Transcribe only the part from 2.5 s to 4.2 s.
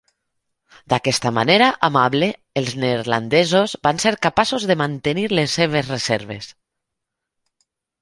els neerlandesos van ser